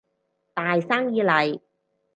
[0.55, 1.59] 大生意嚟